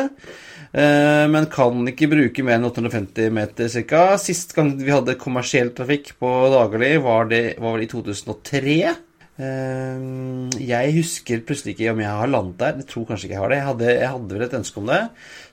[0.75, 4.05] Eh, men kan ikke bruke mer enn 850 meter ca.
[4.21, 8.95] Sist gang vi hadde kommersiell trafikk på Daglig, var det var vel i 2003.
[9.35, 12.77] Ehm, jeg husker plutselig ikke om jeg har landet der.
[12.79, 13.57] Jeg tror kanskje ikke jeg har det.
[13.57, 15.01] Jeg hadde, jeg hadde vel et ønske om det.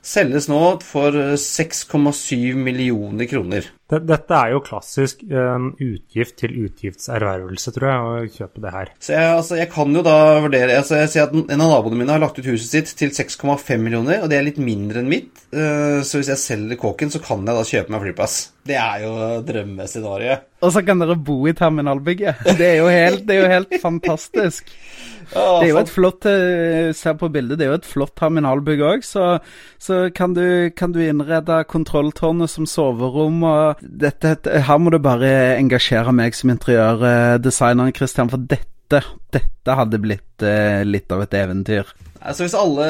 [0.03, 3.69] Selges nå for 6,7 millioner kroner.
[3.93, 8.91] Dette er jo klassisk en utgift til utgiftservervelse, tror jeg, å kjøpe det her.
[9.03, 11.99] Så jeg, altså, jeg kan jo da vurdere altså Jeg ser at En av naboene
[11.99, 15.11] mine har lagt ut huset sitt til 6,5 millioner, og det er litt mindre enn
[15.11, 15.45] mitt.
[15.53, 18.37] Eh, så hvis jeg selger kåken, så kan jeg da kjøpe meg flyplass.
[18.67, 19.13] Det er jo
[19.47, 20.49] drømmescenarioet.
[20.63, 22.43] Og så kan dere bo i terminalbygget.
[22.59, 24.71] Det er jo helt, det er jo helt fantastisk.
[25.31, 28.83] Det er jo et flott eh, Ser på bildet, det er jo et flott terminalbygg
[28.83, 29.37] òg, så,
[29.81, 33.43] så kan, du, kan, du, innrede kontrolltårnet som soverom.
[33.47, 34.35] og dette,
[34.67, 40.83] Her må du bare engasjere meg som interiørdesigneren, Christian, for dette, dette hadde blitt eh,
[40.87, 41.93] litt av et eventyr.
[42.23, 42.87] Altså hvis alle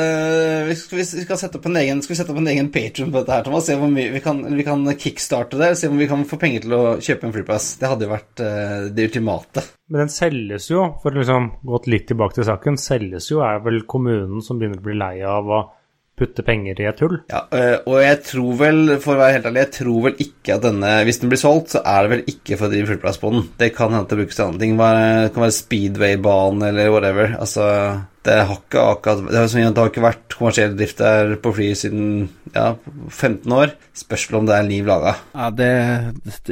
[0.68, 3.12] hvis, hvis vi skal sette opp en egen Skal vi sette opp en egen patron
[3.12, 3.68] på dette her, Thomas?
[3.68, 5.74] Se hvor mye vi kan, vi kan kickstarte det.
[5.80, 7.70] Se om vi kan få penger til å kjøpe en flyplass.
[7.82, 9.66] Det hadde jo vært uh, det ultimate.
[9.90, 13.64] Men den selges jo, for å liksom gått litt tilbake til saken, selges jo er
[13.66, 15.64] vel kommunen som begynner å bli lei av å
[16.20, 17.18] putte penger i et hull.
[17.32, 20.58] Ja, eh, og jeg tror vel, for å være helt ærlig, jeg tror vel ikke
[20.58, 23.22] at denne Hvis den blir solgt, så er det vel ikke for å drive flyplass
[23.22, 23.46] på den.
[23.60, 24.76] Det kan hende det brukes til andre ting.
[24.78, 27.38] Det kan være speedway-bane eller whatever.
[27.42, 27.68] Altså
[28.24, 31.70] det har ikke akkurat det har, det har ikke vært kommersiell drift der på fly
[31.78, 32.06] siden
[32.54, 32.74] ja,
[33.10, 33.74] 15 år.
[33.98, 35.16] Spørsmål om det er liv laga.
[35.34, 35.50] Ja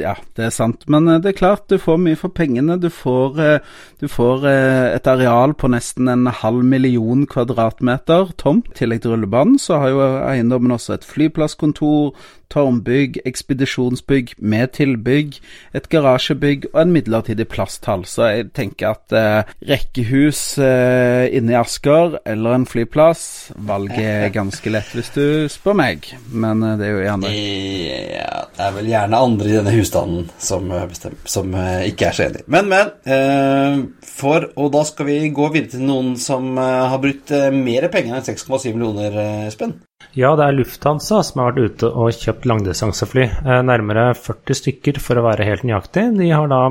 [0.02, 0.84] ja, det er sant.
[0.90, 2.78] Men eh, det er klart, du får mye for pengene.
[2.80, 8.72] Du får, eh, du får eh, et areal på nesten en halv million kvadratmeter tomt.
[8.72, 12.12] I tillegg til rullebanen så har jo eiendommen også et flyplasskontor,
[12.52, 15.38] tårnbygg, ekspedisjonsbygg med tilbygg,
[15.76, 18.04] et garasjebygg og en midlertidig plasthall.
[18.08, 23.24] Så jeg tenker at eh, rekkehus eh, inne i Asker eller en flyplass,
[23.56, 26.10] valget er ganske lett hvis du spør meg.
[26.28, 30.28] Men eh, det er jo gjerne Ja, det er vel gjerne andre i denne husstanden
[30.42, 32.46] som, bestemmer, som eh, ikke er så enig.
[32.52, 32.94] Men, men.
[33.08, 37.50] Eh, for, og da skal vi gå videre til noen som eh, har brukt eh,
[37.54, 39.74] mer penger enn 6,7 millioner, eh, Espen.
[40.18, 43.24] Ja, det er Lufthansa som har vært ute og kjøpt langdistansefly.
[43.24, 46.10] Eh, nærmere 40 stykker, for å være helt nøyaktig.
[46.18, 46.62] De har da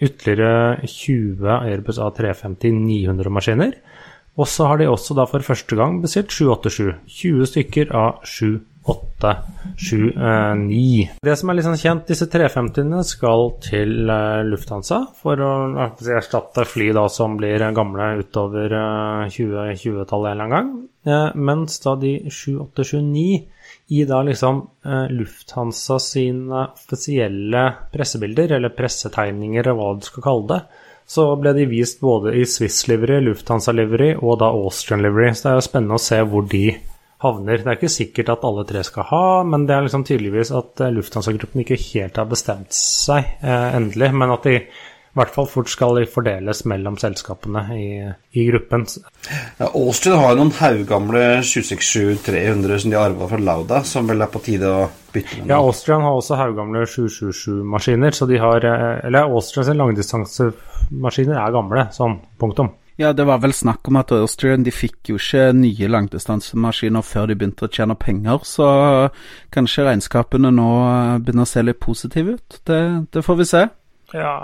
[0.00, 3.76] ytterligere 20 Airbus A350-900 maskiner.
[4.38, 6.94] Og så har de også da for første gang bestilt 787.
[7.20, 9.32] 20 stykker av 7 8,
[9.76, 10.12] 7,
[10.56, 11.18] 9.
[11.22, 15.52] Det som er litt sånn kjent, disse 350-ene skal til uh, Lufthansa for å
[16.16, 20.72] erstatte fly da som blir gamle utover uh, 2020-tallet en eller annen gang.
[21.08, 23.38] Uh, mens da de 7879
[23.92, 24.58] i da liksom
[25.12, 30.58] Lufthansa sine offisielle pressebilder, eller pressetegninger, eller hva du skal kalle det,
[31.08, 35.32] så ble de vist både i Swiss Livery, Lufthansa Livery og da Austrian Livery.
[35.32, 36.66] Så det er jo spennende å se hvor de
[37.24, 37.62] havner.
[37.62, 40.84] Det er ikke sikkert at alle tre skal ha, men det er liksom tydeligvis at
[40.94, 44.12] Lufthansa-gruppen ikke helt har bestemt seg eh, endelig.
[44.14, 44.60] Men at de
[45.08, 47.86] i hvert fall fort skal fordeles mellom selskapene i,
[48.38, 48.84] i gruppen.
[49.58, 54.42] Ja, Austin har noen haugamle 767-300 som de arva fra Lauda, som vel er på
[54.44, 55.50] tide å bytte med.
[55.50, 62.20] Ja, Austrian har også haugamle 777-maskiner, så de har Eller Austrians langdistansemaskiner er gamle, sånn
[62.38, 62.70] punktum.
[62.98, 67.28] Ja, det var vel snakk om at Austrian de fikk jo ikke nye langdistansemaskiner før
[67.30, 68.66] de begynte å tjene penger, så
[69.54, 70.70] kanskje regnskapene nå
[71.22, 72.58] begynner å se litt positive ut.
[72.66, 72.80] Det,
[73.14, 73.68] det får vi se.
[74.16, 74.34] Ja,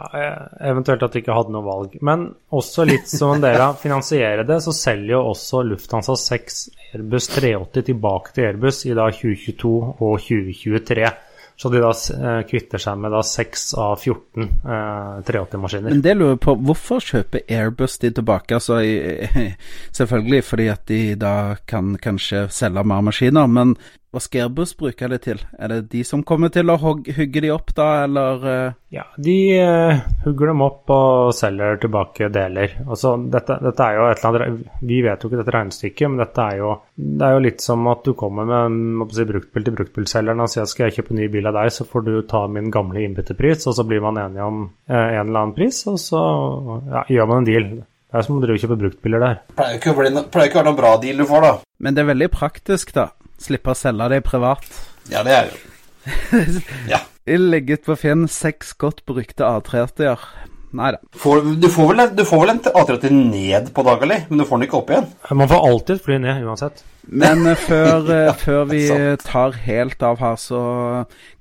[0.60, 1.98] eventuelt at de ikke hadde noe valg.
[2.04, 6.62] Men også litt som en del av finansiere det, så selger jo også Lufthansa 6
[6.94, 11.10] Airbus 380 tilbake til Airbus i da 2022 og 2023.
[11.56, 15.92] Så de da eh, kvitter seg med da 6 av 14 eh, 380-maskiner.
[15.94, 18.58] Men det lurer på, hvorfor kjøper Airbus de tilbake?
[18.58, 18.80] Altså,
[19.98, 21.34] selvfølgelig fordi at de da
[21.70, 23.76] kan kanskje selge mer maskiner, men
[24.14, 25.40] hva skerbus bruker de det til?
[25.58, 28.44] Er det de som kommer til å hugge de opp da, eller?
[28.46, 28.76] Uh...
[28.94, 32.76] Ja, de uh, hugger dem opp og selger tilbake deler.
[32.84, 36.22] Altså, dette, dette, er jo et eller annet Vi vet jo ikke dette regnestykket, men
[36.22, 39.66] dette er jo, det er jo litt som at du kommer med en si, bruktbil
[39.66, 42.12] til bruktbilselgeren og sier skal jeg kjøpe en ny bil av deg, så får du
[42.30, 45.82] ta min gamle innbytterpris, og så blir man enige om uh, en eller annen pris,
[45.90, 46.22] og så
[46.92, 47.68] ja, gjør man en deal.
[48.14, 49.42] Det er som å drive og kjøpe bruktbiler der.
[49.58, 51.54] Pleier ikke å være noen bra deal du får, da.
[51.82, 53.10] Men det er veldig praktisk, da.
[53.40, 54.66] Slippe å selge det privat.
[55.12, 55.58] Ja, det er jo
[56.88, 57.02] Ja.
[57.26, 60.22] Legget på Finn seks godt brukte A380-er.
[60.74, 60.98] Nei da.
[61.06, 61.42] Du, får
[61.92, 64.90] vel, du får vel en A39 ned på Dagali, men du får den ikke opp
[64.90, 65.06] igjen?
[65.30, 66.82] Man får alltid fly ned, uansett.
[67.06, 68.80] Men eh, før, eh, før, vi
[69.22, 70.62] tar helt av her, så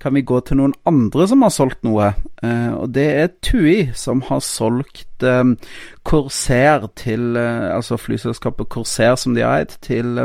[0.02, 2.12] kan vi gå til noen andre som har solgt noe.
[2.44, 5.10] Eh, og det er TUI som har solgt
[6.04, 10.18] Corsair til Altså flyselskapet Corsair som de har eid, til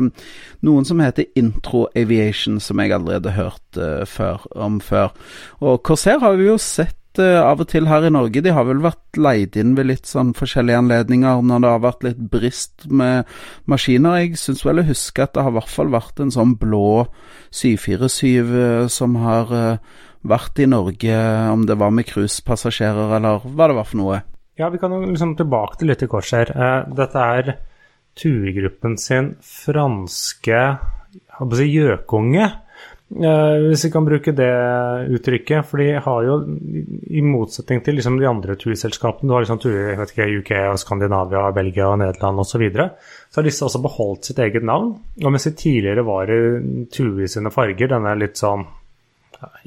[0.66, 5.14] noen som heter Intro Aviation, som jeg allerede har hørt før, om før.
[5.62, 8.42] Og Corsair har vi jo sett uh, av og til her i Norge.
[8.44, 12.06] De har vel vært leid inn ved litt sånn forskjellige anledninger når det har vært
[12.06, 13.28] litt brist med
[13.70, 14.20] maskiner.
[14.22, 17.06] Jeg syns vel jeg husker at det har i hvert fall vært en sånn blå
[17.54, 19.96] 747 uh, som har uh,
[20.28, 21.16] vært i Norge,
[21.52, 24.20] om det var med cruisepassasjerer eller hva det var for noe.
[24.58, 26.50] Ja, vi kan jo liksom tilbake til litt i kors her.
[26.90, 27.52] dette er
[28.18, 30.62] TUI-gruppen sin franske
[31.38, 32.48] gjøkunge.
[33.08, 34.48] Uh, hvis vi kan bruke det
[35.16, 35.64] uttrykket.
[35.66, 36.38] For de har jo,
[37.08, 39.62] i motsetning til liksom de andre turselskapene, du har liksom
[40.04, 42.90] ikke, UK, og Skandinavia, Belgia, og Nederland osv., så, videre,
[43.30, 44.92] så har disse også beholdt sitt eget navn.
[45.24, 46.42] Og mens de tidligere var i
[46.92, 48.66] Tui sine farger, denne litt sånn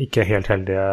[0.04, 0.86] ikke helt heldige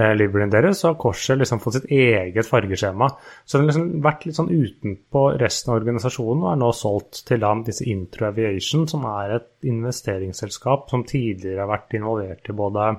[0.00, 3.10] eh, deres, så har Korset liksom fått sitt eget fargeskjema.
[3.44, 7.22] Så den har liksom vært litt sånn utenpå resten av organisasjonen og er nå solgt
[7.28, 12.56] til da, disse Intro Aviation, som er et investeringsselskap som tidligere har vært involvert i
[12.56, 12.90] både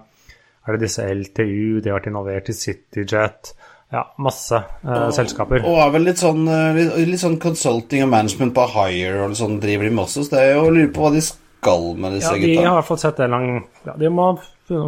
[0.61, 3.53] er det disse LTU, de har vært involvert i CityJet
[3.91, 5.65] ja, masse eh, og, selskaper.
[5.67, 9.35] Og er vel litt sånn, eh, litt, litt sånn consulting og management på hire og
[9.39, 11.87] sånn driver de med også, så det er jo å lure på hva de skal
[11.97, 12.61] med disse ja, gutta.
[12.61, 13.49] De har fått sett det lang
[13.85, 14.31] ja, De må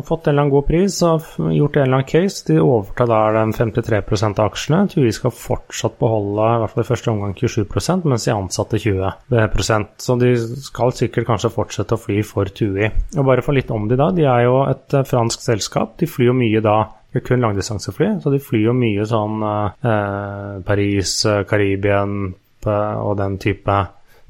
[0.05, 2.43] fått en eller annen god pris og gjort en eller annen case.
[2.47, 4.81] De overtar da den 53 av aksjene.
[4.91, 10.03] TUI skal fortsatt beholde i hvert fall i første omgang 27% mens de ansatte 20%
[10.03, 10.33] Så de
[10.67, 12.89] skal sikkert kanskje fortsette å fly for TUI.
[13.17, 15.97] Og bare for litt om de da, de er jo et eh, fransk selskap.
[15.99, 16.77] De flyr jo mye da
[17.13, 21.11] det er kun langdistansefly, så de flyr jo mye sånn eh, Paris,
[21.45, 22.31] Karibien
[22.63, 23.75] og den type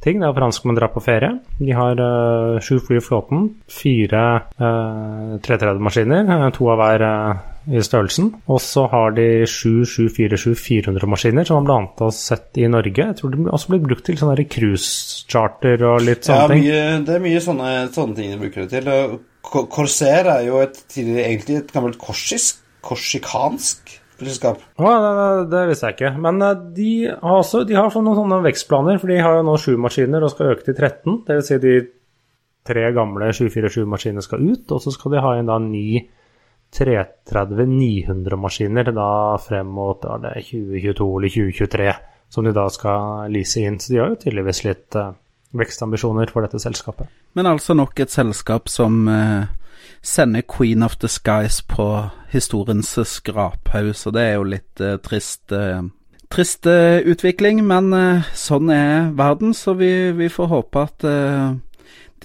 [0.04, 0.20] ting.
[0.22, 1.32] Det er franskmenn drar på ferie.
[1.60, 4.24] De har uh, sju fly i flåten, fire
[4.60, 7.42] uh, 330-maskiner, to av hver uh,
[7.72, 8.30] i størrelsen.
[8.52, 12.06] Og så har de sju 747-400-maskiner, som man bl.a.
[12.06, 13.08] har sett i Norge.
[13.08, 16.68] Jeg tror de også blir brukt til sånne cruisecharter og litt sånne ja, ting.
[16.68, 19.20] Ja, det er mye sånne, sånne ting de bruker det til.
[19.44, 24.62] Corsair er jo et, egentlig et gammelt korsisk, korsikansk flyselskap.
[24.80, 26.14] Ja, det, det, visste jeg ikke.
[26.26, 29.58] Men eh, de har også de har noen sånne vekstplaner, for de har jo nå
[29.62, 31.22] sju maskiner og skal øke til 13.
[31.28, 31.78] Det vil si de
[32.64, 36.04] tre gamle 747-maskinene skal ut, og så skal de ha inn da ni
[36.74, 39.10] 330-900 maskiner da
[39.42, 41.90] frem mot da det 2022 eller 2023,
[42.34, 43.78] som de da skal lease inn.
[43.80, 45.12] Så de har jo tydeligvis litt uh,
[45.54, 47.12] vekstambisjoner for dette selskapet.
[47.38, 49.46] Men altså nok et selskap som uh,
[50.04, 51.88] sender Queen of the Skies på
[52.34, 55.54] historiens skraphaug, så det er jo litt uh, trist.
[56.34, 57.94] Trist utvikling, men
[58.34, 61.06] sånn er verden, så vi, vi får håpe at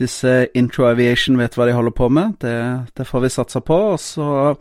[0.01, 2.39] disse Intro Aviation vet hva de holder på med.
[2.41, 2.55] Det,
[2.97, 3.79] det får vi satse på.
[3.93, 4.55] Og så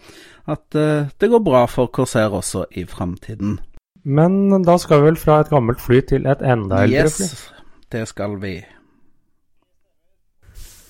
[0.47, 3.59] at uh, det går bra for Corsair også i framtiden.
[4.03, 7.27] Men da skal vi vel fra et gammelt fly til et enda eldre fly?
[7.27, 7.51] Yes,
[7.91, 8.61] det skal vi.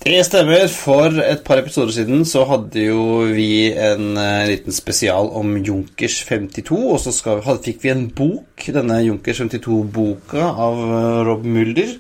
[0.04, 0.68] Det stemmer.
[0.70, 6.20] For et par episoder siden så hadde jo vi en uh, liten spesial om Junkers
[6.28, 11.48] 52, og så skal, hadde, fikk vi en bok, denne Junkers 52-boka av uh, Rob
[11.50, 11.96] Mulder.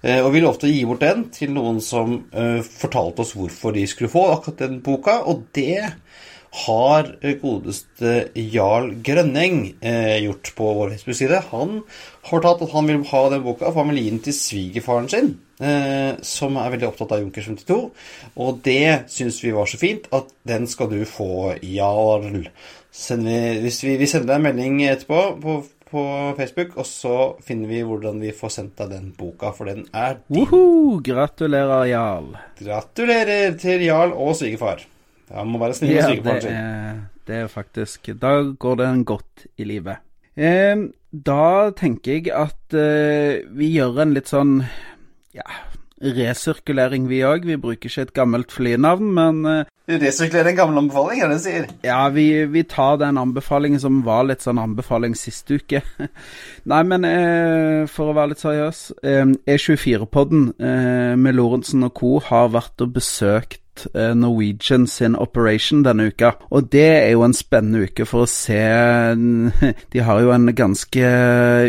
[0.00, 3.84] Uh, og vi lovte å gi bort den til noen som fortalte oss hvorfor de
[3.90, 5.92] skulle få akkurat den boka, og det
[6.50, 7.08] har
[7.40, 11.42] godeste Jarl Grønning eh, gjort på vår Facebook-side.
[11.50, 11.80] Han
[12.30, 15.30] har tatt at han vil ha den boka gi den til svigerfaren sin,
[15.60, 17.78] eh, som er veldig opptatt av Junkers 52.
[18.36, 22.48] Og det syns vi var så fint at den skal du få, Jarl.
[22.96, 25.58] Sender, hvis vi, vi, sender deg en melding etterpå på,
[25.90, 26.02] på,
[26.38, 30.22] Facebook, og så finner vi hvordan vi får sendt deg den boka, for den er
[30.24, 30.46] din.
[30.46, 32.32] Uhuh, gratulerer, Jarl.
[32.62, 34.86] Gratulerer til Jarl og svigerfar.
[35.30, 36.52] Ja, må være snill med ja, det sin.
[36.52, 40.02] er, det er faktisk Da går det en godt i livet.
[40.36, 40.76] Eh,
[41.10, 44.60] da tenker jeg at eh, vi gjør en litt sånn
[45.34, 45.46] ja,
[46.02, 47.46] resirkulering, vi òg.
[47.48, 51.42] Vi bruker ikke et gammelt flynavn, men eh, Resirkulere en gammel anbefaling, er det du
[51.44, 51.66] sier?
[51.86, 55.80] ja, vi, vi tar den anbefalingen som var litt sånn anbefaling sist uke.
[56.72, 58.80] Nei, men eh, for å være litt seriøs.
[59.06, 59.22] Eh,
[59.54, 62.16] E24-podden eh, med Lorentzen og co.
[62.26, 63.62] har vært og besøkt
[63.94, 66.34] eh, Norwegian sin operation denne uka.
[66.50, 68.62] Og det er jo en spennende uke for å se
[69.92, 71.10] De har jo en ganske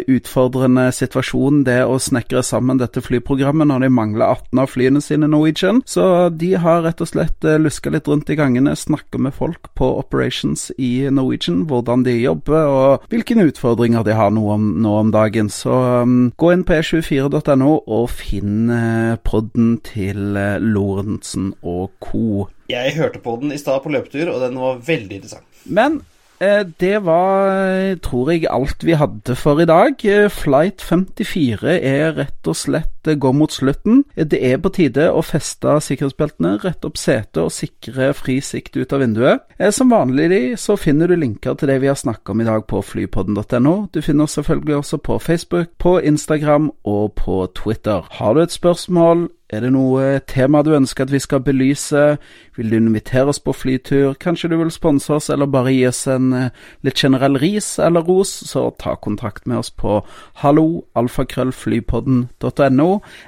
[0.08, 5.30] utfordrende situasjon, det å snekre sammen dette flyprogrammet når de mangler 18 av flyene sine,
[5.32, 5.82] Norwegian.
[5.86, 9.72] Så de har rett og slett eh, luska litt rundt i gangene, snakka med folk
[9.78, 14.94] på operations i Norwegian, hvordan de jobber og hvilke utfordringer de har nå om, nå
[15.02, 15.52] om dagen.
[15.54, 22.48] Så um, gå inn på e24.no og finn eh, podden til Lorentzen og co.
[22.72, 25.46] Jeg hørte på den i stad på løpetur, og den var veldig interessant.
[25.66, 26.02] Men
[26.40, 30.06] eh, det var, eh, tror jeg, alt vi hadde for i dag.
[30.06, 34.04] Eh, Flight 54 er rett og slett eh, går mot slutten.
[34.16, 38.78] Eh, Det er på tide å feste sikkerhetsbeltene, rette opp setet og sikre fri sikt
[38.78, 39.40] ut av vinduet.
[39.60, 42.68] Eh, Som vanlig så finner du linker til det vi har snakket om i dag
[42.68, 43.90] på flypodden.no.
[43.92, 48.04] Du finner oss selvfølgelig også på Facebook, på Instagram og på Twitter.
[48.12, 49.30] Har du et spørsmål?
[49.50, 52.18] Er det noe tema du ønsker at vi skal belyse?
[52.58, 54.18] Vil du invitere oss på flytur?
[54.20, 56.50] Kanskje du vil sponse oss, eller bare gi oss en eh,
[56.84, 58.28] litt generell ris eller ros?
[58.44, 60.02] Så ta kontakt med oss på
[60.44, 60.84] hallo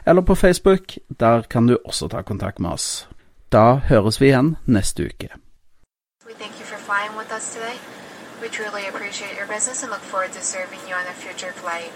[0.06, 0.98] eller på Facebook.
[1.20, 3.08] Der kan du også ta kontakt med oss.
[3.52, 5.30] Da høres vi igjen neste uke.
[8.42, 11.92] We truly appreciate your business and look forward to serving you on a future flight.